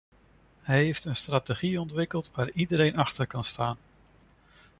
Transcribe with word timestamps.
Hij 0.61 0.83
heeft 0.83 1.05
een 1.05 1.15
strategie 1.15 1.79
ontwikkeld 1.79 2.31
waar 2.33 2.51
iedereen 2.51 2.97
achter 2.97 3.27
kan 3.27 3.43
staan. 3.43 3.77